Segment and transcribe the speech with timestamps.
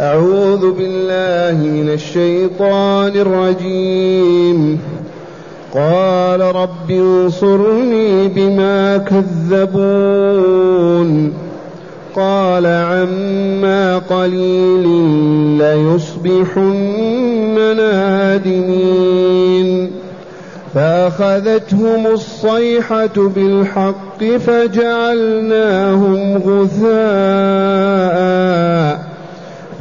[0.00, 4.80] أعوذ بالله من الشيطان الرجيم.
[5.74, 9.72] قال رب انصرني بما كذبون.
[12.16, 14.88] قال عما قليل
[15.58, 19.90] ليصبحن نادمين.
[20.74, 29.11] فأخذتهم الصيحة بالحق فجعلناهم غثاء.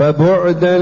[0.01, 0.77] فبعدا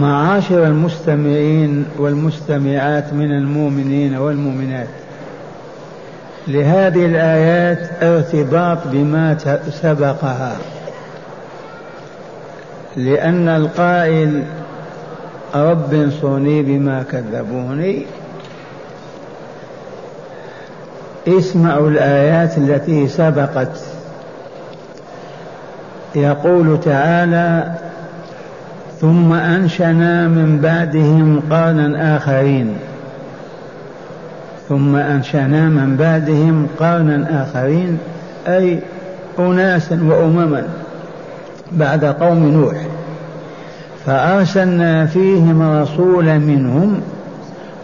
[0.00, 4.88] معاشر المستمعين والمستمعات من المؤمنين والمؤمنات.
[6.48, 9.36] لهذه الآيات ارتباط بما
[9.82, 10.56] سبقها.
[12.96, 14.42] لأن القائل
[15.54, 18.06] رب انصرني بما كذبوني.
[21.28, 23.80] اسمعوا الآيات التي سبقت.
[26.14, 27.74] يقول تعالى
[29.00, 32.74] ثم أنشنا من بعدهم قرنا آخرين.
[34.68, 37.98] ثم أنشأنا من بعدهم قرنا آخرين
[38.46, 38.78] أي
[39.38, 40.62] أناسا وأمما
[41.72, 42.76] بعد قوم نوح.
[44.06, 47.00] فأرسلنا فيهم رسولا منهم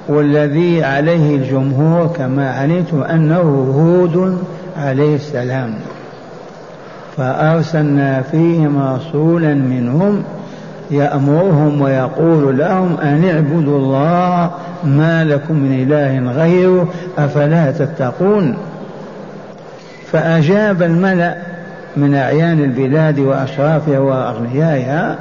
[0.09, 3.41] والذي عليه الجمهور كما علمتم أنه
[3.77, 4.39] هود
[4.77, 5.75] عليه السلام.
[7.17, 10.23] فأرسلنا فيهم رسولا منهم
[10.91, 14.51] يأمرهم ويقول لهم أن اعبدوا الله
[14.85, 18.57] ما لكم من إله غيره أفلا تتقون.
[20.13, 21.35] فأجاب الملأ
[21.97, 25.17] من أعيان البلاد وأشرافها وأغنيائها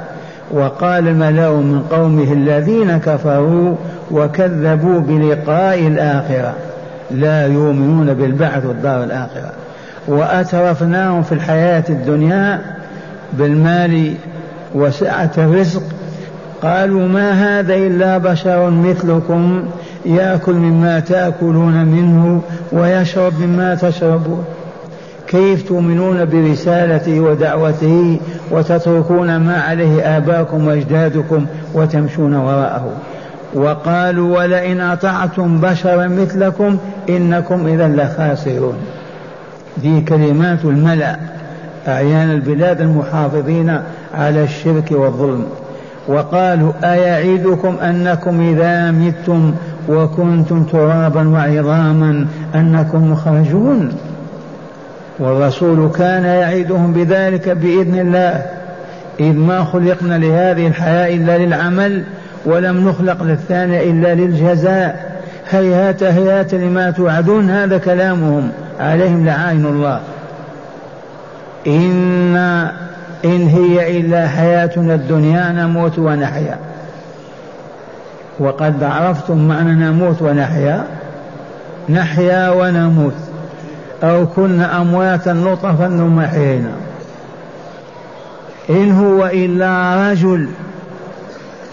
[0.50, 3.74] وقال الملأ من قومه الذين كفروا
[4.10, 6.52] وكذبوا بلقاء الآخرة
[7.10, 9.52] لا يؤمنون بالبعث والدار الآخرة.
[10.08, 12.60] وأترفناهم في الحياة الدنيا
[13.32, 14.14] بالمال
[14.74, 15.82] وسعة الرزق.
[16.62, 19.64] قالوا ما هذا إلا بشر مثلكم.
[20.06, 22.40] يأكل مما تأكلون منه
[22.72, 24.44] ويشرب مما تشربون.
[25.28, 28.18] كيف تؤمنون برسالته ودعوته
[28.50, 32.90] وتتركون ما عليه آباكم وأجدادكم وتمشون وراءه؟
[33.54, 36.76] وقالوا ولئن أطعتم بشرا مثلكم
[37.08, 38.74] إنكم إذا لخاسرون.
[39.76, 41.16] دي كلمات الملأ.
[41.88, 43.80] أعيان البلاد المحافظين
[44.14, 45.46] على الشرك والظلم
[46.08, 49.54] وقالوا أيعيدكم أنكم إذا متم
[49.88, 53.92] وكنتم ترابا وعظاما أنكم مخرجون
[55.18, 58.42] والرسول كان يعيدهم بذلك بإذن الله
[59.20, 62.04] إذ ما خلقنا لهذه الحياة إلا للعمل
[62.46, 65.14] ولم نخلق للثانية إلا للجزاء
[65.50, 70.00] هيهات هيهات لما توعدون هذا كلامهم عليهم لعائن الله
[71.66, 72.68] إن
[73.24, 76.58] إن هي إلا حياتنا الدنيا نموت ونحيا.
[78.38, 80.84] وقد عرفتم معنى نموت ونحيا.
[81.88, 83.14] نحيا ونموت.
[84.02, 86.70] أو كنا أمواتا نطفا ثم أحيينا
[88.70, 90.48] إن هو إلا رجل.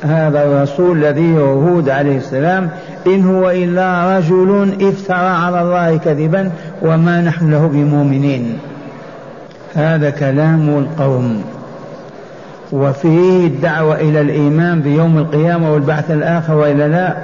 [0.03, 2.69] هذا الرسول الذي هو هود عليه السلام.
[3.07, 6.51] إن هو إلا رجل افترى على الله كذبا
[6.81, 8.59] وما نحن له بمؤمنين.
[9.75, 11.43] هذا كلام القوم.
[12.71, 17.15] وفيه الدعوة إلى الإيمان بيوم القيامة والبعث الآخر وإلا لا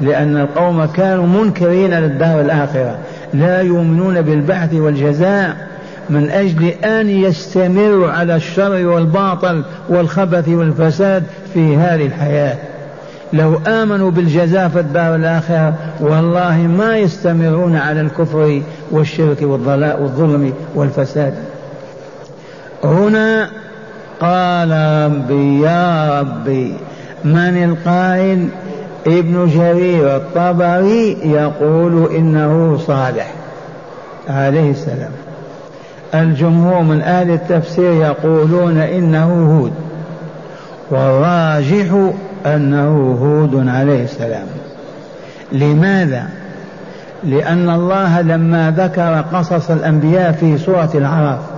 [0.00, 2.98] لأن القوم كانوا منكرين للدار الآخرة.
[3.34, 5.56] لا يؤمنون بالبعث والجزاء
[6.10, 11.22] من أجل أن يستمروا على الشر والباطل والخبث والفساد
[11.54, 12.56] في هذه الحياة.
[13.32, 21.34] لو آمنوا بالجزاء في الدار الآخرة والله ما يستمرون على الكفر والشرك والظلم والفساد.
[22.84, 23.48] هنا
[24.20, 24.70] قال
[25.04, 26.74] ربي يا ربي
[27.24, 28.48] من القائل؟
[29.06, 33.34] ابن جرير الطبري يقول إنه صالح
[34.28, 35.10] عليه السلام.
[36.14, 39.72] الجمهور من أهل التفسير يقولون إنه هود
[40.90, 42.12] والراجح
[42.46, 44.46] أنه هود عليه السلام.
[45.52, 46.28] لماذا؟
[47.24, 51.51] لأن الله لما ذكر قصص الأنبياء في سورة العرف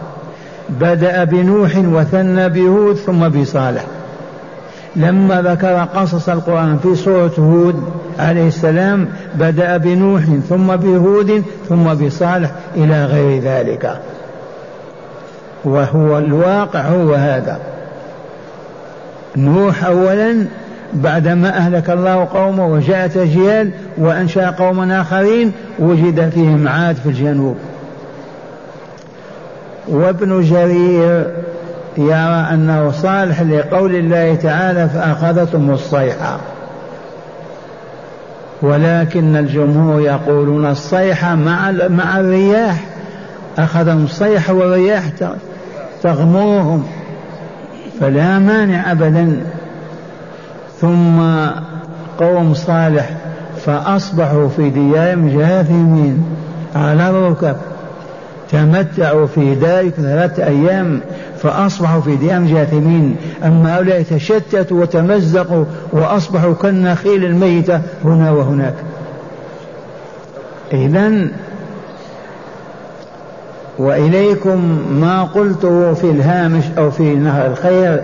[0.68, 3.84] بدأ بنوح وثنى بهود ثم بصالح.
[4.96, 7.84] لما ذكر قصص القرآن في سورة هود
[8.18, 14.00] عليه السلام بدأ بنوح ثم بهود ثم بصالح إلى غير ذلك.
[15.64, 17.58] وهو الواقع هو هذا.
[19.36, 20.46] نوح أولا
[20.94, 27.56] بعدما أهلك الله قومه وجاءت أجيال وأنشأ قوما آخرين وجد فيهم عاد في الجنوب.
[29.88, 31.26] وابن جرير
[31.98, 36.38] يرى أنه صالح لقول الله تعالى فأخذتهم الصيحة.
[38.62, 42.84] ولكن الجمهور يقولون الصيحة مع مع الرياح.
[43.58, 45.02] أخذهم الصيحة والرياح
[46.02, 46.86] تغمرهم.
[48.00, 49.40] فلا مانع أبدا.
[50.80, 51.20] ثم
[52.18, 53.10] قوم صالح
[53.66, 56.24] فأصبحوا في ديارهم جاثمين
[56.76, 57.56] على الركب.
[58.50, 61.00] تمتعوا في ذلك ثلاثة أيام
[61.42, 63.16] فأصبحوا في ديام جاثمين.
[63.44, 68.74] أما هؤلاء تشتتوا وتمزقوا وأصبحوا كالنخيل الميتة هنا وهناك.
[70.72, 71.28] إذا
[73.78, 78.02] وإليكم ما قلته في الهامش أو في نهر الخير.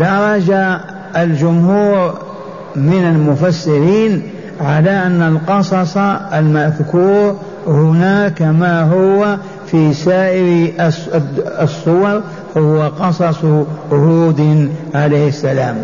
[0.00, 0.52] درج
[1.16, 2.18] الجمهور
[2.76, 4.30] من المفسرين
[4.60, 5.96] على أن القصص
[6.32, 7.36] المذكور
[7.66, 9.36] هناك ما هو
[9.66, 10.72] في سائر
[11.62, 12.20] الصور
[12.56, 13.44] هو قصص
[13.92, 15.76] هود عليه السلام.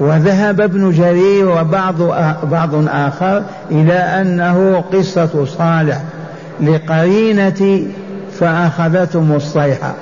[0.00, 1.94] وذهب ابن جرير وبعض
[2.42, 6.02] بعض آخر إلى أنه قصة صالح
[6.60, 7.82] لقرينة
[8.40, 9.94] فأخذتهم الصيحة.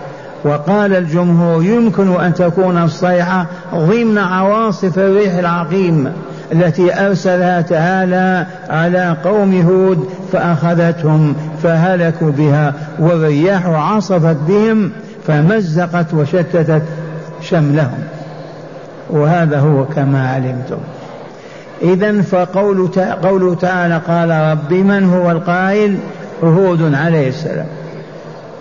[0.45, 6.13] وقال الجمهور يمكن أن تكون الصيحة ضمن عواصف الريح العقيم
[6.53, 14.91] التي أرسلها تعالى على قوم هود فأخذتهم فهلكوا بها والرياح عصفت بهم
[15.27, 16.83] فمزقت وشتتت
[17.41, 17.99] شملهم.
[19.11, 20.79] وهذا هو كما علمتم.
[21.83, 22.89] إذا فقول
[23.23, 25.99] قوله تعالى قال رب من هو القائل؟
[26.43, 27.67] هود عليه السلام.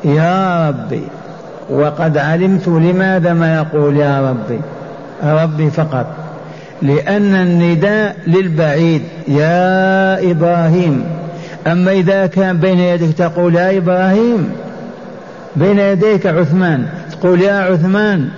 [0.03, 1.03] يا ربي
[1.69, 4.59] وقد علمت لماذا ما يقول يا ربي؟
[5.23, 6.22] ربي فقط.
[6.81, 9.01] لأن النداء للبعيد.
[9.27, 11.03] يا إبراهيم.
[11.67, 14.51] أما إذا كان بين يديك تقول يا إبراهيم
[15.55, 18.29] بين يديك عثمان تقول يا عثمان.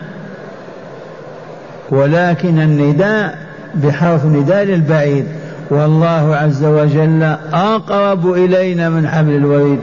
[1.89, 3.37] ولكن النداء
[3.75, 5.25] بحرف نداء للبعيد.
[5.69, 9.79] والله عز وجل أقرب إلينا من حبل الوريد.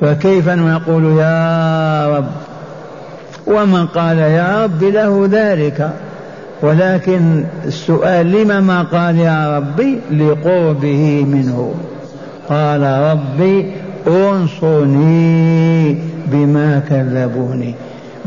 [0.00, 2.28] فكيف نقول يا رب؟
[3.46, 5.90] ومن قال يا رب له ذلك.
[6.62, 11.74] ولكن السؤال لما ما قال يا ربي لقربه منه؟
[12.48, 13.72] قال ربي
[14.06, 17.74] انصرني بما كذبوني.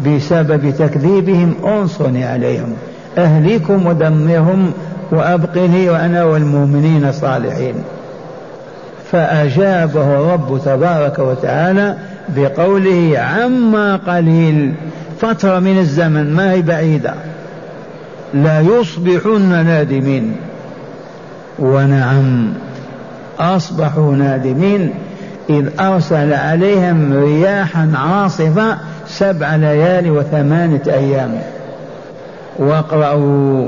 [0.06, 2.74] بسبب تكذيبهم انصرني عليهم.
[3.18, 4.72] اهلكم ودمرهم
[5.12, 7.76] وأبقني وأنا والمؤمنين الصالحين
[9.12, 11.98] فأجابه الرب تبارك وتعالى
[12.30, 14.74] بقوله عما قليل.
[15.22, 17.14] فترة من الزمن ما هي بعيدة.
[18.34, 18.60] لا
[19.64, 20.36] نادمين.
[21.60, 22.54] ونعم
[23.40, 24.94] أصبحوا نادمين.
[25.50, 31.42] إذ أرسل عليهم رياحا عاصفة سبع ليال وثمانية أيام.
[32.60, 33.68] واقرأوا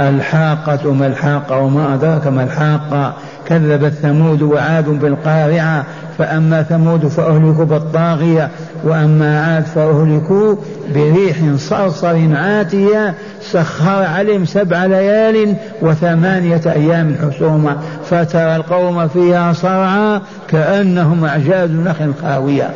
[0.00, 3.14] الحاقة ما الحاقة وما أدراك ما الحاقة.
[3.48, 5.84] كذبت ثمود وعاد بالقارعة
[6.18, 8.50] فأما ثمود فأهلكوا بالطاغية.
[8.84, 10.56] وأما عاد فأهلكوا
[10.94, 17.76] بريح صرصر عاتية سخر عليهم سبع ليال وثمانية أيام حسوما
[18.10, 22.70] فترى القوم فيها صرعى كأنهم أعجاز نخل خاوية.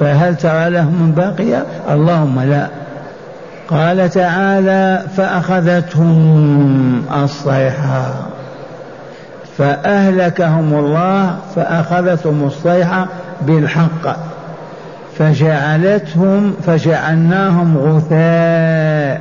[0.00, 2.68] فهل ترى لهم من باقية؟ اللهم لا.
[3.68, 8.14] قال تعالى فأخذتهم الصيحة.
[9.58, 13.06] فأهلكهم الله فأخذتهم الصيحة
[13.42, 14.27] بالحق.
[15.18, 19.20] فجعلتهم فجعلناهم غثاء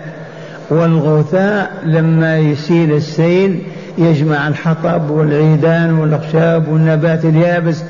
[0.69, 3.63] والغثاء لما يسيل السيل
[3.97, 7.83] يجمع الحطب والعيدان والأخشاب والنبات اليابس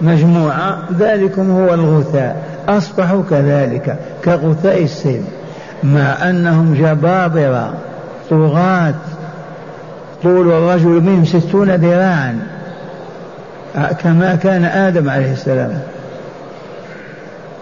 [0.00, 5.22] مجموعة ذلكم هو الغثاء أصبحوا كذلك كغثاء السيل.
[5.82, 7.74] مع أنهم جبابرة
[8.30, 8.94] طغاة
[10.22, 12.38] طول الرجل منهم ستون ذراعا
[14.02, 15.80] كما كان آدم عليه السلام.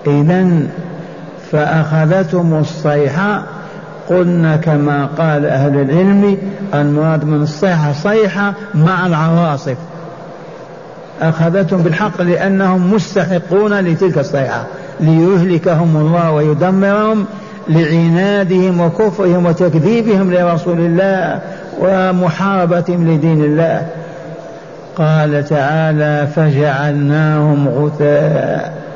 [0.07, 0.49] إذا
[1.52, 3.43] فأخذتهم الصيحة
[4.09, 6.38] قلنا كما قال أهل العلم
[6.75, 9.76] المراد من الصيحة صيحة مع العواصف.
[11.21, 14.64] أخذتهم بالحق لأنهم مستحقون لتلك الصيحة
[15.00, 17.26] ليهلكهم الله ويدمرهم
[17.69, 21.40] لعنادهم وكفرهم وتكذيبهم لرسول الله
[21.81, 23.87] ومحاربتهم لدين الله.
[24.97, 28.88] قال تعالى فجعلناهم غثاء.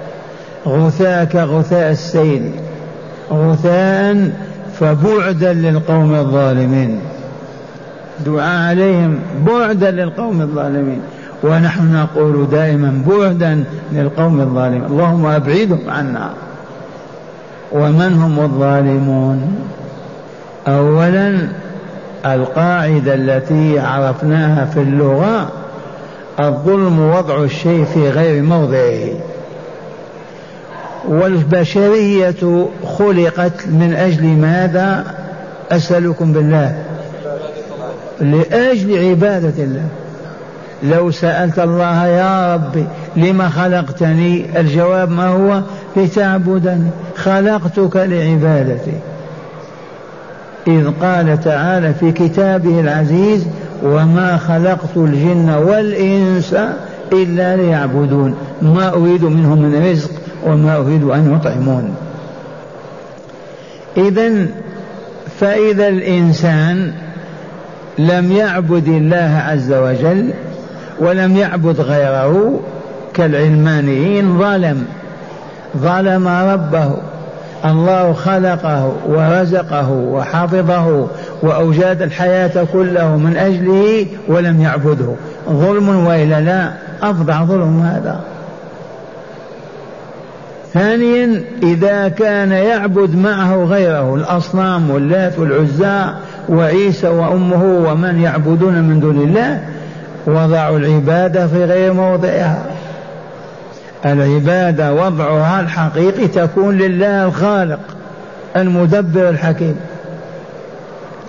[0.67, 2.51] غثاء كغثاء السيل.
[3.31, 4.31] غثاء
[4.75, 7.01] فبعدا للقوم الظالمين.
[8.27, 11.01] دعاء عليهم بعدا للقوم الظالمين.
[11.43, 14.85] ونحن نقول دائما بعدا للقوم الظالمين.
[14.85, 16.31] اللهم أبعدهم عنا.
[17.73, 19.57] ومن هم الظالمون؟
[20.69, 21.49] اولا
[22.27, 25.53] القاعدة التي عرفناها في اللغة.
[26.41, 29.32] الظلم وضع الشيء في غير موضعه.
[31.09, 32.67] والبشرية
[32.99, 35.05] خلقت من أجل ماذا؟
[35.71, 36.75] أسألكم بالله.
[38.21, 39.87] لأجل عبادة الله.
[40.83, 45.61] لو سألت الله يا ربي لما خلقتني؟ الجواب ما هو؟
[45.97, 48.93] لتعبدني خلقتك لعبادتي.
[50.67, 53.47] إذ قال تعالى في كتابه العزيز
[53.83, 56.57] وما خلقت الجن والإنس
[57.13, 58.35] إلا ليعبدون.
[58.63, 60.11] ما أريد منهم من رزق؟
[60.47, 61.95] وما أريد أن يطعمون
[63.97, 64.47] إذا
[65.41, 66.93] فإذا الإنسان
[67.99, 70.31] لم يعبد الله عز وجل
[71.01, 72.61] ولم يعبد غيره
[73.15, 74.87] كالعلمانيين ظلم.
[75.77, 76.97] ظلم ربه.
[77.65, 81.07] الله خلقه ورزقه وحفظه
[81.43, 85.15] وأوجاد الحياة كله من أجله ولم يعبده.
[85.49, 86.73] ظلم وإلا لا
[87.03, 88.21] أفظع ظلم هذا.
[90.75, 96.05] ثانيا إذا كان يعبد معه غيره الأصنام واللات والعزى
[96.49, 99.61] وعيسى وأمه ومن يعبدون من دون الله
[100.27, 102.67] وضعوا العبادة في غير موضعها.
[104.07, 107.81] العبادة وضعها الحقيقي تكون لله الخالق
[108.57, 109.77] المدبر الحكيم.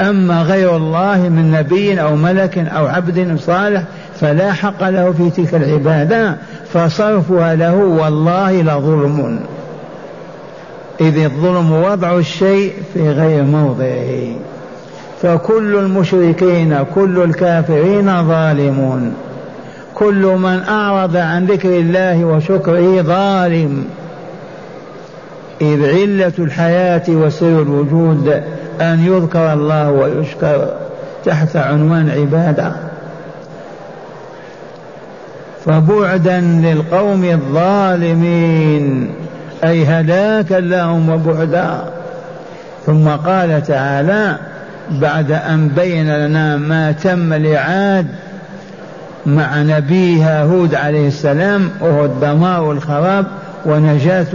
[0.02, 3.84] أما غير الله من نبي أو ملك أو عبد صالح
[4.24, 6.36] فلا حق له في تلك العبادة
[6.74, 9.40] فصرفها له والله لظلم.
[11.02, 14.36] إذ الظلم وضع الشيء في غير موضعه.
[15.22, 19.14] فكل المشركين كل الكافرين ظالمون.
[19.96, 23.86] كل من أعرض عن ذكر الله وشكره ظالم.
[25.62, 28.44] إذ علة الحياة وسر الوجود
[28.82, 30.68] أن يذكر الله ويشكر
[31.26, 32.93] تحت عنوان عبادة.
[35.66, 39.10] فبعدا للقوم الظالمين
[39.64, 41.84] أي هلاكا لهم وبعدا.
[42.86, 44.36] ثم قال تعالى
[44.92, 48.08] بعد أن بين لنا ما تم لعاد
[49.26, 53.26] مع نبيها هود عليه السلام وهو الدمار والخراب
[53.66, 54.26] ونجاة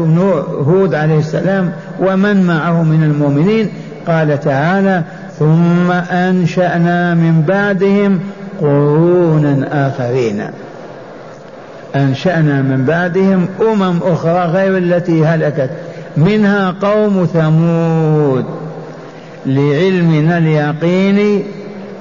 [0.67, 3.71] هود عليه السلام ومن معه من المؤمنين؟
[4.07, 5.03] قال تعالى
[5.39, 8.21] ثم أنشأنا من بعدهم
[8.61, 10.43] قرونا آخرين.
[11.97, 15.71] أنشأنا من بعدهم أمم أخرى غير التي هلكت
[16.17, 18.45] منها قوم ثمود.
[19.47, 21.43] لعلمنا اليقيني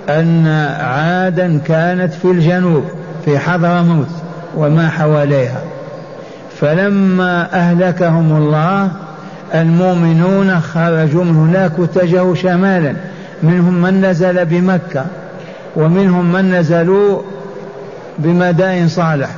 [0.10, 0.48] أن
[0.80, 2.84] عادا كانت في الجنوب
[3.26, 4.08] في حضرموت
[4.56, 5.62] وما حواليها.
[6.60, 8.92] فلما أهلكهم الله
[9.56, 12.94] المؤمنون خرجوا من هناك واتجهوا شمالا.
[13.44, 15.06] منهم من نزل بمكة
[15.76, 17.22] ومنهم من نزلوا
[18.20, 19.30] بمدائن صالح.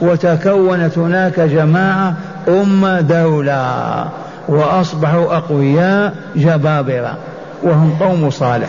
[0.00, 2.14] وتكونت هناك جماعة
[2.48, 4.04] أمة دولة
[4.48, 7.16] وأصبحوا أقوياء جبابرة
[7.62, 8.68] وهم قوم صالح.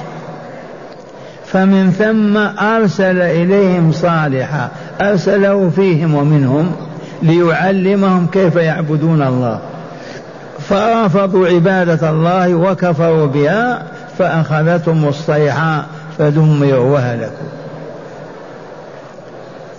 [1.45, 4.69] فمن ثم أرسل إليهم صالحا
[5.01, 6.71] أرسله فيهم ومنهم
[7.21, 9.59] ليعلمهم كيف يعبدون الله.
[10.59, 13.81] فرفضوا عبادة الله وكفروا بها
[14.17, 15.85] فأخذتهم الصيحة
[16.17, 17.58] فدمروا وهلكوا.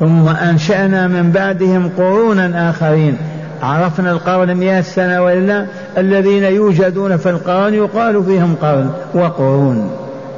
[0.00, 3.16] ثم أنشأنا من بعدهم قرونا آخرين.
[3.62, 5.66] عرفنا القرن مئة سنة وإلا
[5.98, 9.90] الذين يوجدون في القرن يقال فيهم قرن وقرون.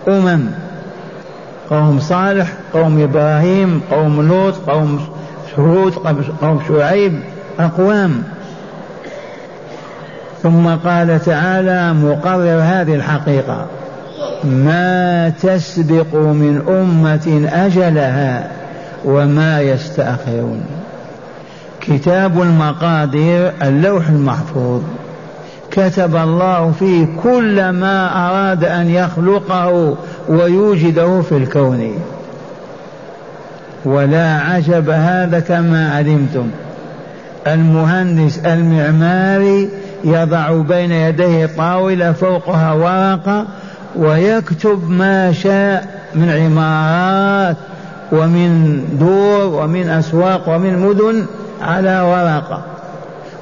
[0.08, 0.40] أمم.
[1.70, 5.00] قوم صالح قوم إبراهيم قوم لوط قوم
[5.58, 5.92] هود
[6.40, 7.20] قوم شعيب.
[7.60, 8.22] أقوام.
[10.42, 13.66] ثم قال تعالى مقرر هذه الحقيقة.
[14.44, 18.61] ما تسبق من أمة أجلها.
[19.04, 20.62] وما يستأخرون.
[21.80, 24.82] كتاب المقادير اللوح المحفوظ.
[25.70, 29.96] كتب الله فيه كل ما أراد أن يخلقه
[30.28, 31.98] ويوجده في الكون.
[33.84, 36.50] ولا عجب هذا كما علمتم.
[37.46, 39.68] المهندس المعماري
[40.04, 43.46] يضع بين يديه طاولة فوقها ورقة
[43.96, 47.56] ويكتب ما شاء من عمارات.
[48.12, 51.26] ومن دور ومن أسواق ومن مدن
[51.62, 52.62] على ورقة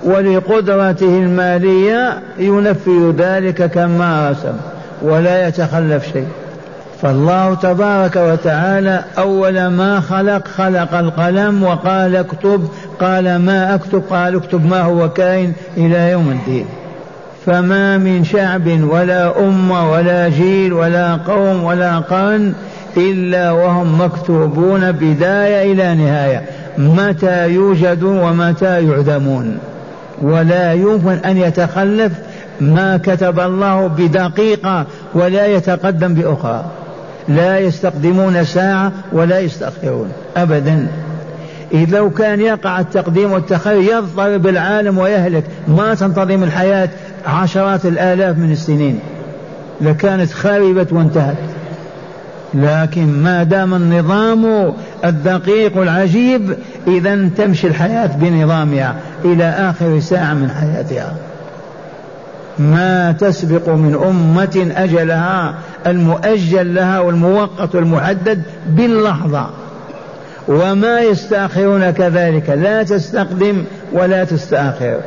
[0.04, 4.56] ولقدرته المالية ينفذ ذلك كما رسم
[5.02, 6.28] ولا يتخلف شيء.
[7.02, 12.68] فالله تبارك وتعالى أول ما خلق خلق القلم وقال اكتب
[13.00, 16.66] قال ما أكتب قال اكتب ما هو كائن إلى يوم الدين.
[17.46, 22.52] فما من شعب ولا أمة ولا جيل ولا قوم ولا قرن
[22.96, 26.42] إلا وهم مكتوبون بداية إلى نهاية.
[26.78, 29.58] متى يوجدون ومتى يعدمون.
[30.22, 32.12] ولا يمكن أن يتخلف
[32.60, 36.64] ما كتب الله بدقيقة ولا يتقدم بأخرى.
[37.28, 40.12] لا يستقدمون ساعة ولا يستأخرون.
[40.36, 40.86] أبدا.
[41.72, 45.44] إذ لو كان يقع التقديم والتخير يضطرب العالم ويهلك.
[45.68, 46.88] ما تنتظم الحياة
[47.26, 49.00] عشرات الآلاف من السنين.
[49.80, 51.36] لكانت خربت وانتهت.
[52.54, 54.72] لكن ما دام النظام
[55.04, 61.14] الدقيق العجيب إذا تمشي الحياة بنظامها إلى آخر ساعة من حياتها.
[62.58, 65.54] ما تسبق من أمة أجلها
[65.86, 69.46] المؤجل لها والموقت المحدد باللحظة.
[70.48, 72.50] وما يستأخرون كذلك.
[72.50, 75.00] لا تستقدم ولا تستأخر.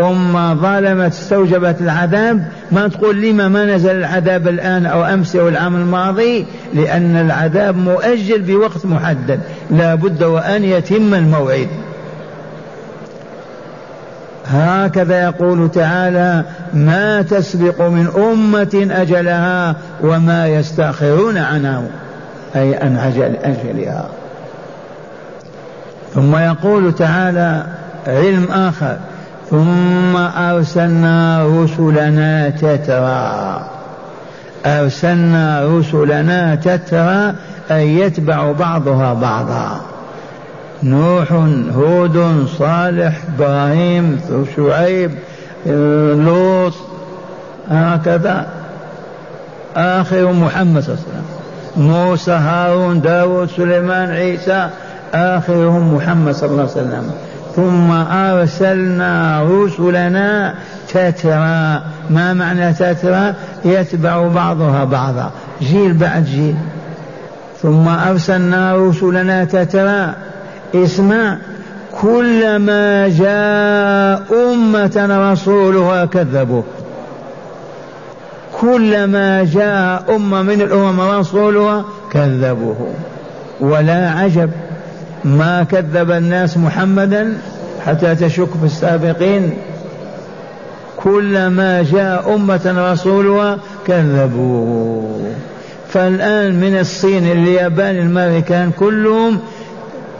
[0.00, 2.44] أمة ظلمت استوجبت العذاب.
[2.72, 8.42] ما تقول لما ما نزل العذاب الآن أو أمس أو العام الماضي؟ لأن العذاب مؤجل
[8.42, 9.40] بوقت محدد.
[9.70, 11.68] لا بد وأن يتم الموعد.
[14.46, 21.90] هكذا يقول تعالى ما تسبق من أمة أجلها وما يستأخرون عنه
[22.56, 24.08] أي عن أجل أجلها.
[26.14, 27.66] ثم يقول تعالى
[28.06, 28.98] علم آخر.
[29.50, 33.60] ثم أرسلنا رسلنا تترى.
[34.66, 37.34] أرسلنا رسلنا تترى
[37.70, 39.80] أي يتبع بعضها بعضا.
[40.82, 41.32] نوح
[41.76, 44.20] هود صالح إبراهيم
[44.56, 45.10] شعيب
[46.26, 46.74] لوط
[47.70, 48.46] هكذا.
[49.76, 51.26] آخر محمد صلى الله عليه وسلم.
[51.76, 54.68] موسى هارون داود سليمان عيسى
[55.14, 57.10] آخرهم محمد صلى الله عليه وسلم.
[57.56, 60.54] ثم أرسلنا رسلنا
[60.88, 61.82] تترى.
[62.10, 63.34] ما معنى تترى؟
[63.64, 65.30] يتبع بعضها بعضا.
[65.62, 66.54] جيل بعد جيل.
[67.62, 70.14] ثم أرسلنا رسلنا تترى.
[70.74, 71.36] اسمع.
[72.02, 76.64] كلما جاء أمة رسولها كذبوه
[78.60, 82.94] كلما جاء أمة من الأمم رسولها كذبوه
[83.60, 84.50] ولا عجب.
[85.24, 87.38] ما كذب الناس محمدا
[87.86, 89.52] حتى تشك في السابقين.
[90.96, 95.32] كلما جاء أمة رسولها كذبوه
[95.88, 99.38] فالآن من الصين اليابان الأمريكان كلهم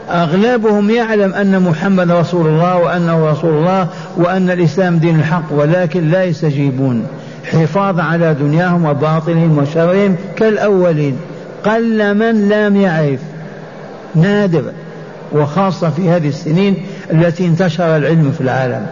[0.09, 3.87] أغلبهم يعلم أن محمد رسول الله وأنه رسول الله
[4.17, 7.07] وأن الإسلام دين الحق ولكن لا يستجيبون.
[7.51, 11.17] حفاظا على دنياهم وباطلهم وشرهم كالأولين.
[11.65, 13.19] قل من لم يعرف.
[14.15, 14.63] نادر.
[15.33, 18.87] وخاصة في هذه السنين التي انتشر العلم في العالم.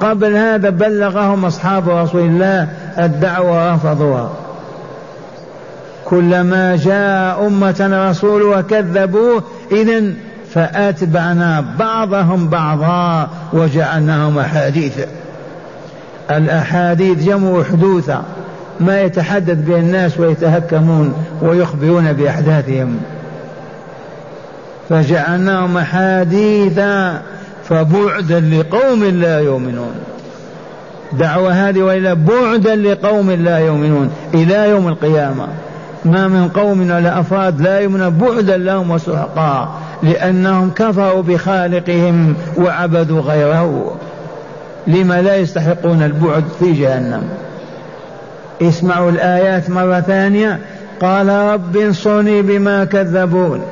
[0.00, 4.30] قبل هذا بلغهم أصحاب رسول الله الدعوة رفضوها
[6.04, 10.02] كلما جاء أمة رسول وكذبوه إذا
[10.54, 14.98] فأتبعنا بعضهم بعضا وجعلناهم أحاديث.
[16.30, 18.22] الأحاديث جمع حدوثا
[18.80, 23.00] ما يتحدث به الناس ويتهكمون ويخبرون بأحداثهم.
[24.90, 27.22] فجعلناهم أحاديثا
[27.64, 29.94] فبعدا لقوم لا يؤمنون.
[31.12, 35.46] دعوة هذه وإلى بعدا لقوم لا يؤمنون إلى يوم القيامة.
[36.04, 43.96] ما من قوم ولا أفراد لا يؤمنون بعدا لهم وسحقا لأنهم كفروا بخالقهم وعبدوا غيره.
[44.86, 47.22] لما لا يستحقون البعد في جهنم.
[48.62, 50.58] اسمعوا الآيات مرة ثانية.
[51.00, 53.62] قال رب انصرني بما كذبون.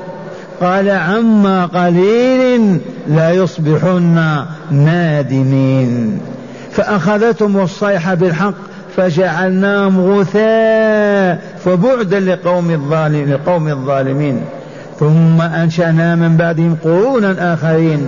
[0.60, 6.20] قال عما قليل لا يصبحن نادمين.
[6.72, 8.54] فأخذتهم الصيحة بالحق
[8.96, 14.40] فجعلناهم غثاء فبعدا لقوم الظالمين لقوم الظالمين.
[15.00, 18.06] ثم أنشأنا من بعدهم قرونا آخرين.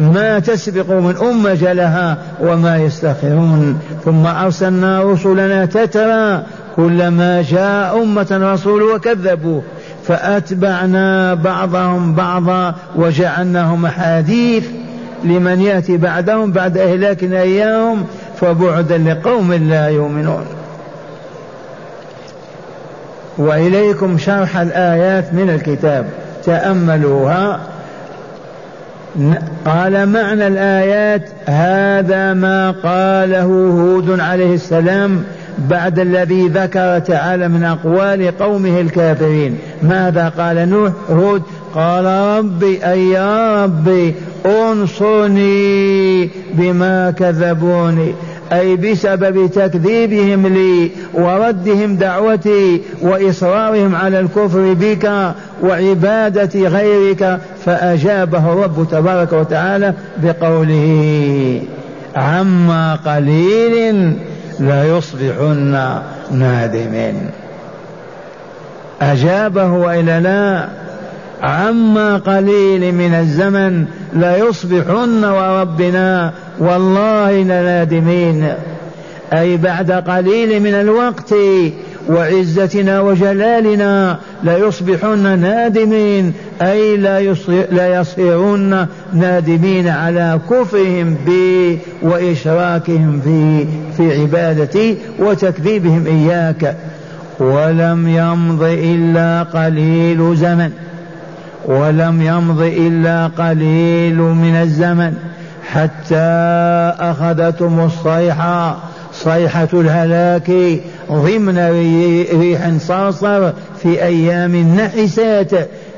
[0.00, 3.78] ما تسبق من أم جلها وما يستخرون.
[4.04, 6.42] ثم أرسلنا رسلنا تترى
[6.76, 9.60] كلما جاء أمة رسول وكذبوا.
[10.06, 14.66] فأتبعنا بعضهم بعضا وجعلناهم أحاديث
[15.24, 18.04] لمن يأتي بعدهم بعد إهلاكنا إياهم
[18.40, 20.44] فبعدا لقوم لا يؤمنون.
[23.38, 26.06] وإليكم شرح الآيات من الكتاب.
[26.44, 27.60] تأملوها.
[29.66, 35.24] قال معنى الآيات هذا ما قاله هود عليه السلام
[35.68, 39.58] بعد الذي ذكر تعالى من أقوال قومه الكافرين.
[39.82, 41.42] ماذا قال نوح؟ هود
[41.74, 42.04] قال
[42.38, 44.14] ربي أي يا ربي
[44.46, 48.14] أنصرني بما كذبوني.
[48.52, 59.32] أي بسبب تكذيبهم لي وردهم دعوتي وإصرارهم على الكفر بك وعبادة غيرك فأجابه الرب تبارك
[59.32, 61.62] وتعالى بقوله
[62.16, 64.12] عما قليل
[64.58, 67.30] ليصبحن نادمين.
[69.02, 70.68] أجابه وإلا لا
[71.42, 78.54] عما قليل من الزمن ليصبحن وربنا والله لنادمين.
[79.32, 81.34] أي بعد قليل من الوقت
[82.08, 86.32] وعزتنا وجلالنا ليصبحن نادمين
[86.62, 86.96] أي
[87.70, 96.76] لا يصيرون نادمين على كفرهم بي وإشراكهم في في عبادتي وتكذيبهم إياك.
[97.38, 100.70] ولم يمض إلا قليل زمن.
[101.66, 105.14] ولم يمض إلا قليل من الزمن.
[105.72, 106.16] حتى
[107.00, 108.76] أخذتهم الصيحة
[109.24, 110.50] صيحة الهلاك
[111.12, 111.58] ضمن
[112.40, 113.52] ريح صرصر
[113.82, 115.50] في أيام نحسات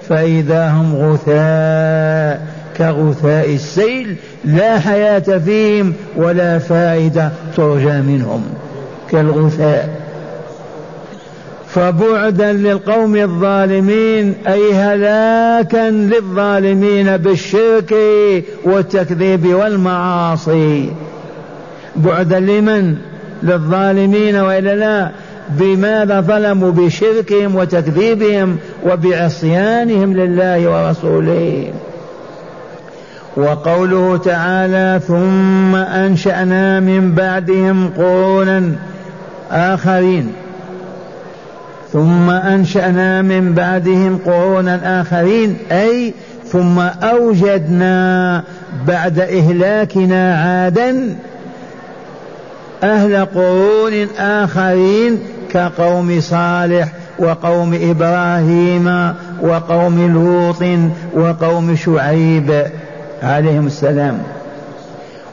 [0.08, 8.42] فإذا هم غثاء كغثاء السيل لا حياة فيهم ولا فائدة ترجى منهم
[9.10, 10.02] كالغثاء.
[11.68, 17.94] فبعدا للقوم الظالمين أي هلاكا للظالمين بالشرك
[18.64, 20.92] والتكذيب والمعاصي.
[21.96, 22.96] بعدا لمن؟
[23.42, 25.10] للظالمين وإلا لا
[25.48, 31.70] بماذا ظلموا؟ بشركهم وتكذيبهم وبعصيانهم لله ورسوله.
[33.36, 38.72] وقوله تعالى ثم أنشأنا من بعدهم قرونا
[39.50, 40.32] آخرين.
[41.92, 46.14] ثم أنشأنا من بعدهم قرونا آخرين أي
[46.52, 48.42] ثم أوجدنا
[48.86, 51.16] بعد إهلاكنا عادا
[52.82, 55.18] أهل قرون آخرين
[55.52, 62.64] كقوم صالح وقوم إبراهيم وقوم لوط وقوم شعيب.
[63.22, 64.18] عليهم السلام.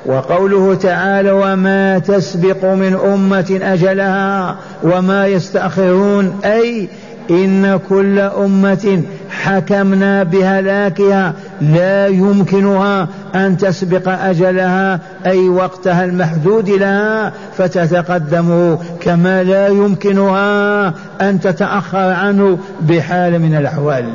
[0.06, 6.90] وقوله تعالى وما تسبق من أمة أجلها وما يستأخرون أي
[7.30, 18.78] إن كل أمة حكمنا بهلاكها لا يمكنها أن تسبق أجلها أي وقتها المحدود لها فتتقدم
[19.02, 20.88] كما لا يمكنها
[21.22, 24.06] أن تتأخر عنه بحال من الأحوال.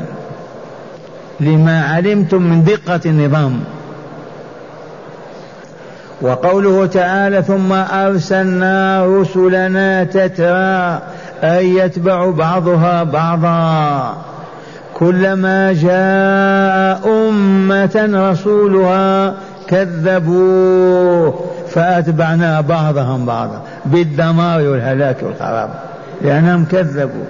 [1.40, 3.61] لما علمتم من دقة النظام.
[6.22, 11.03] وقوله تعالى ثم أرسلنا رسلنا تترى
[11.44, 14.16] أي يتبع بعضها بعضا.
[14.94, 19.35] كلما جاء أمة رسولها
[19.68, 25.70] كذبوه فأتبعنا بعضهم بعضا بالدمار والهلاك والخراب
[26.22, 27.24] لأنهم كذبوا.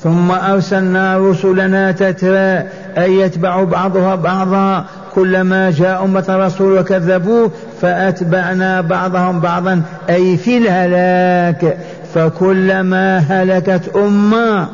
[0.00, 2.62] ثم أرسلنا رسلنا تترى
[2.98, 4.84] أي يتبع بعضها بعضا.
[5.14, 9.82] كلما جاء أمة رسول وكذبوه فأتبعنا بعضهم بعضا.
[10.10, 11.76] أي في الهلاك
[12.14, 14.68] فكلما هلكت أمة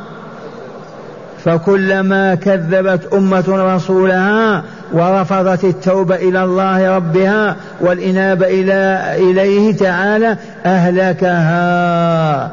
[1.44, 12.50] فكلما كذبت أمة رسولها ورفضت التوبة إلى الله ربها والإنابة إلى إليه تعالى أهلكها.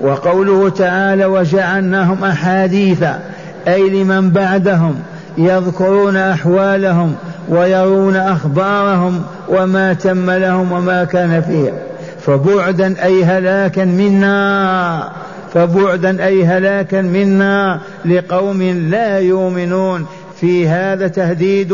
[0.00, 3.04] وقوله تعالى وجعلناهم أحاديث
[3.68, 4.94] أي لمن بعدهم
[5.38, 7.14] يذكرون أحوالهم
[7.48, 11.74] ويرون أخبارهم وما تم لهم وما كان فيهم.
[12.26, 15.12] فبعدا أي هلاكا منا
[15.54, 20.06] فبعدا أي هلاكا منا لقوم لا يؤمنون.
[20.40, 21.72] في هذا تهديد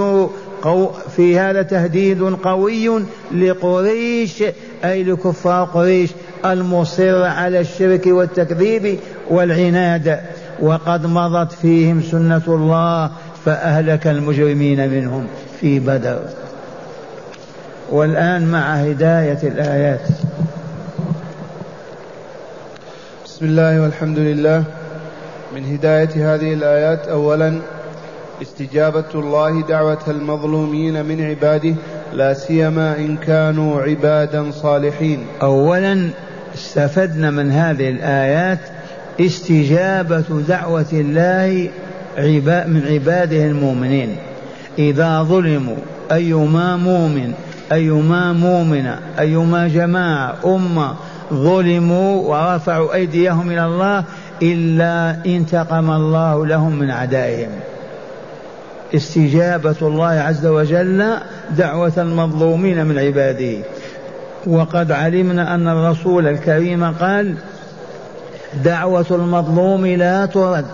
[0.62, 4.44] قو في هذا تهديد قوي لقريش
[4.84, 6.10] أي لكفار قريش.
[6.44, 8.98] المصر على الشرك والتكذيب
[9.30, 10.20] والعناد.
[10.60, 13.10] وقد مضت فيهم سنة الله
[13.44, 15.26] فأهلك المجرمين منهم
[15.60, 16.20] في بدر.
[17.90, 20.08] والآن مع هداية الآيات.
[23.40, 24.64] بسم الله والحمد لله.
[25.54, 27.60] من هداية هذه الآيات أولا
[28.42, 31.74] استجابة الله دعوة المظلومين من عباده
[32.12, 35.26] لا سيما إن كانوا عبادا صالحين.
[35.42, 36.10] أولا
[36.54, 38.58] استفدنا من هذه الآيات
[39.20, 41.68] استجابة دعوة الله
[42.66, 44.16] من عباده المؤمنين.
[44.78, 45.76] إذا ظلموا
[46.12, 47.32] أيما مؤمن
[47.72, 50.94] أيما مؤمنة أيما جماعة أمة
[51.34, 54.04] ظلموا ورفعوا أيديهم إلى الله
[54.42, 57.50] إلا انتقم الله لهم من أعدائهم
[58.94, 61.16] استجابة الله عز وجل
[61.50, 63.58] دعوة المظلومين من عباده.
[64.46, 67.34] وقد علمنا أن الرسول الكريم قال
[68.64, 70.66] دعوة المظلوم لا ترد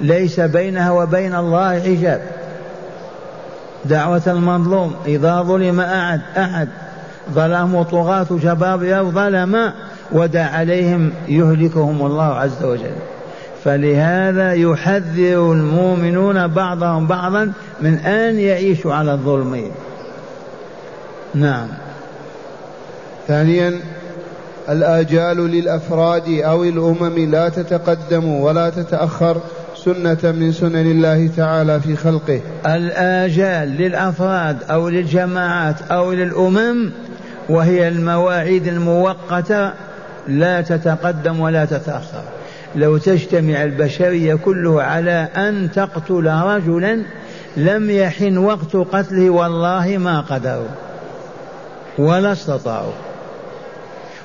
[0.00, 2.20] ليس بينها وبين الله حجاب.
[3.84, 6.68] دعوة المظلوم إذا ظلم أحد أحد
[7.34, 9.72] ظلموا طغاة جبابرة ظلم
[10.12, 12.96] ودع عليهم يهلكهم الله عز وجل.
[13.64, 19.64] فلهذا يحذر المؤمنون بعضهم بعضا من أن يعيشوا على الظلم.
[21.34, 21.68] نعم.
[23.28, 23.74] ثانيا
[24.68, 29.36] الآجال للأفراد أو الأمم لا تتقدم ولا تتأخر
[29.84, 32.40] سنة من سنن الله تعالى في خلقه.
[32.66, 36.90] الآجال للأفراد أو للجماعات أو للأمم
[37.48, 39.72] وهي المواعيد المؤقتة
[40.28, 42.22] لا تتقدم ولا تتأخر.
[42.76, 47.02] لو تجتمع البشرية كلها على أن تقتل رجلا
[47.56, 50.68] لم يحن وقت قتله والله ما قدروا.
[51.98, 52.92] ولا استطاعوا.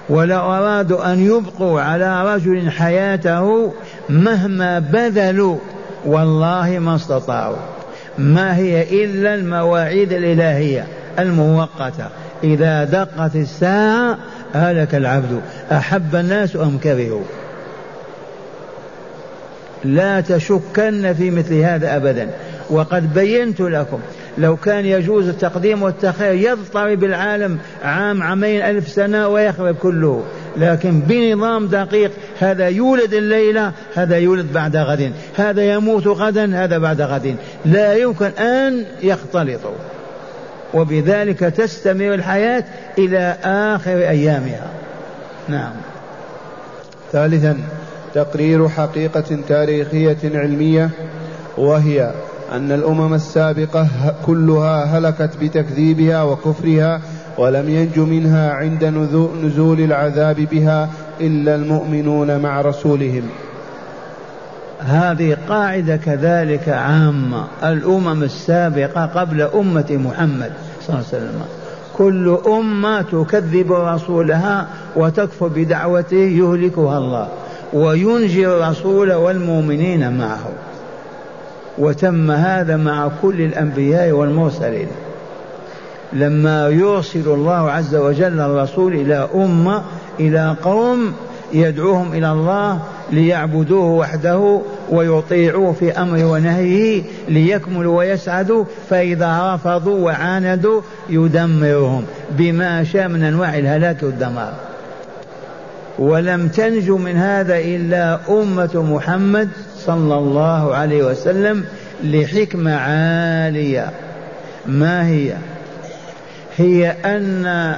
[0.10, 3.74] ولو أرادوا أن يبقوا على رجل حياته
[4.10, 5.58] مهما بذلوا
[6.06, 7.58] والله ما استطاعوا.
[8.18, 10.88] ما هي إلا المواعيد الإلهية
[11.20, 12.10] المؤقتة
[12.44, 14.18] إذا دقت الساعة
[14.54, 15.42] هلك العبد.
[15.72, 17.24] أحب الناس أم كرهوا؟
[19.84, 22.30] لا تشكن في مثل هذا أبدا.
[22.70, 24.00] وقد بينت لكم
[24.38, 30.24] لو كان يجوز التقديم والتخير يضطرب العالم عام عامين ألف سنة ويخرب كله.
[30.58, 35.12] لكن بنظام دقيق هذا يولد الليلة هذا يولد بعد غد.
[35.38, 37.36] هذا يموت غدا هذا بعد غد.
[37.66, 39.76] لا يمكن أن يختلطوا.
[40.74, 42.64] وبذلك تستمر الحياة
[42.98, 44.68] إلى آخر أيامها.
[45.48, 45.74] نعم.
[47.12, 47.58] ثالثا
[48.14, 50.90] تقرير حقيقة تاريخية علمية
[51.58, 52.12] وهي
[52.52, 53.88] أن الأمم السابقة
[54.26, 57.02] كلها هلكت بتكذيبها وكفرها
[57.38, 58.86] ولم ينج منها عند
[59.44, 60.90] نزول العذاب بها
[61.22, 63.24] إلا المؤمنون مع رسولهم.
[64.80, 67.48] هذه قاعدة كذلك عامة.
[67.64, 70.52] الأمم السابقة قبل أمة محمد.
[70.88, 71.42] صلى الله عليه وسلم.
[71.98, 77.28] كل أمة تكذب رسولها وتكفر بدعوته يهلكها الله
[77.74, 80.50] وينجي الرسول والمؤمنين معه.
[81.78, 84.88] وتم هذا مع كل الأنبياء والمرسلين.
[86.14, 89.82] لما يرسل الله عز وجل الرسول إلى أمة
[90.20, 91.14] إلى قوم
[91.54, 92.80] يدعوهم إلى الله
[93.12, 103.24] ليعبدوه وحده ويطيعوه في أمره ونهيه ليكملوا ويسعدوا فإذا رفضوا وعاندوا يدمرهم بما شاء من
[103.24, 104.54] أنواع الهلاك والدمار.
[106.00, 111.66] ولم تنج من هذا إلا أمة محمد صلى الله عليه وسلم
[112.04, 113.92] لحكمة عالية.
[114.66, 115.34] ما هي؟
[116.58, 117.76] هي أن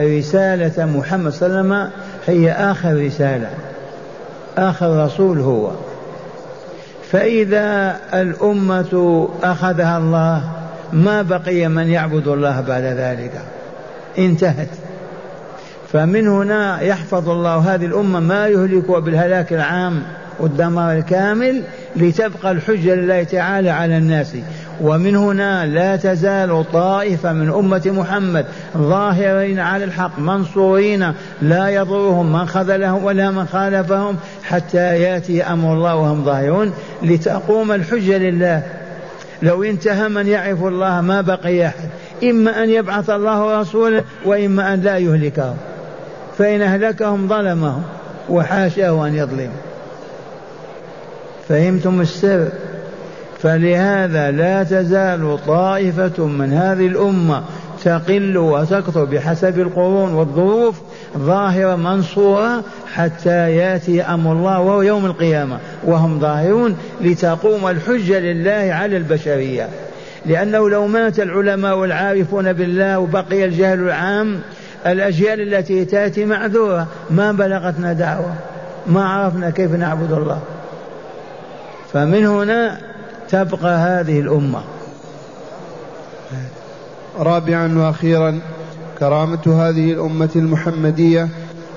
[0.00, 1.90] رسالة محمد صلى الله عليه وسلم
[2.26, 3.50] هي آخر رسالة.
[4.58, 5.70] آخر رسول هو.
[7.10, 10.50] فإذا الأمة أخذها الله
[10.92, 13.32] ما بقي من يعبد الله بعد ذلك.
[14.18, 14.68] انتهت.
[15.92, 20.02] فمن هنا يحفظ الله هذه الأمة ما يهلكها بالهلاك العام
[20.40, 21.62] والدمار الكامل
[21.96, 24.36] لتبقى الحجة لله تعالى على الناس.
[24.80, 31.12] ومن هنا لا تزال طائفة من أمة محمد ظاهرين على الحق منصورين
[31.42, 38.18] لا يضرهم من خذلهم ولا من خالفهم حتى يأتي أمر الله وهم ظاهرون لتقوم الحجة
[38.18, 38.62] لله.
[39.42, 41.88] لو انتهى من يعرف الله ما بقي أحد
[42.24, 45.56] إما أن يبعث الله رسولا وإما أن لا يهلكهم
[46.38, 47.82] فإن أهلكهم ظلمهم
[48.28, 49.50] وحاشاه أن يظلم
[51.48, 52.48] فهمتم السر؟
[53.38, 57.42] فلهذا لا تزال طائفة من هذه الأمة
[57.84, 60.80] تقل وتكثر بحسب القرون والظروف
[61.18, 65.58] ظاهرة منصورة حتى يأتي أمر الله وهو يوم القيامة.
[65.84, 69.68] وهم ظاهرون لتقوم الحجة لله على البشرية.
[70.26, 74.40] لأنه لو مات العلماء والعارفون بالله وبقي الجهل العام
[74.86, 78.34] الأجيال التي تأتي معذورة ما بلغتنا دعوة
[78.86, 80.40] ما عرفنا كيف نعبد الله.
[81.92, 82.78] فمن هنا
[83.28, 84.60] تبقى هذه الأمة.
[87.18, 88.38] رابعا وأخيرا
[88.98, 91.28] كرامة هذه الأمة المحمدية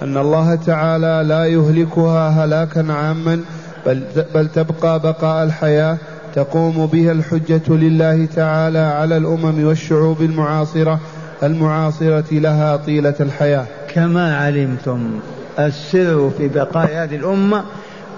[0.01, 3.41] أن الله تعالى لا يهلكها هلاكا عاما
[3.85, 4.03] بل,
[4.35, 5.97] بل تبقى بقاء الحياة
[6.35, 10.99] تقوم بها الحجة لله تعالى على الأمم والشعوب المعاصرة
[11.43, 13.65] المعاصرة لها طيلة الحياة.
[13.93, 15.19] كما علمتم
[15.59, 17.63] السر في بقاء هذه الأمة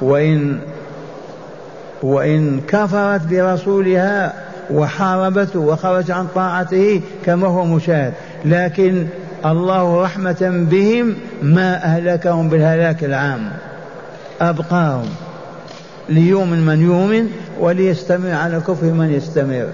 [0.02, 0.60] وإن
[2.04, 4.34] وإن كفرت برسولها
[4.72, 8.14] وحاربته وخرج عن طاعته كما هو مشاهد.
[8.46, 9.06] لكن
[9.46, 13.50] الله رحمة بهم ما أهلكهم بالهلاك العام.
[14.42, 15.10] أبقاهم
[16.10, 17.28] ليؤمن من يؤمن
[17.60, 19.68] وليستمر على كفر من يستمر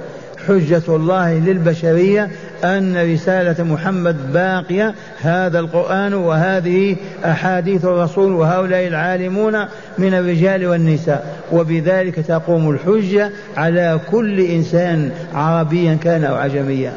[0.48, 2.30] حجة الله للبشرية
[2.64, 4.96] أن رسالة محمد باقية.
[5.22, 9.66] هذا القرآن وهذه أحاديث الرسول وهؤلاء العالمون
[9.98, 11.38] من الرجال والنساء.
[11.52, 16.94] وبذلك تقوم الحجة على كل إنسان عربيا كان أو عجميا.